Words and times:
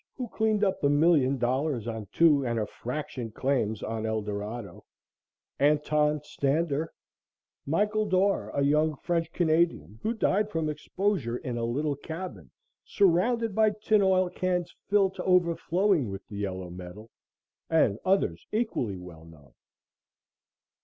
who 0.17 0.27
cleaned 0.29 0.63
up 0.63 0.83
a 0.83 0.89
million 0.89 1.37
dollars 1.37 1.87
on 1.87 2.07
two 2.11 2.43
and 2.43 2.57
a 2.57 2.65
fraction 2.65 3.29
claims 3.31 3.83
on 3.83 4.03
Eldorado; 4.03 4.83
Antone 5.59 6.19
Stander; 6.23 6.91
Michael 7.67 8.07
Dore, 8.07 8.49
a 8.55 8.63
young 8.63 8.95
French 8.95 9.31
Canadian, 9.31 9.99
who 10.01 10.15
died 10.15 10.49
from 10.49 10.69
exposure 10.71 11.37
in 11.37 11.55
a 11.55 11.65
little 11.65 11.95
cabin 11.95 12.49
surrounded 12.83 13.53
by 13.53 13.69
tin 13.79 14.01
oil 14.01 14.27
cans 14.31 14.73
filled 14.89 15.13
to 15.13 15.23
overflowing 15.23 16.09
with 16.09 16.27
the 16.27 16.37
yellow 16.37 16.71
metal, 16.71 17.11
and 17.69 17.99
others 18.03 18.47
equally 18.51 18.97
well 18.97 19.23
known. 19.23 19.53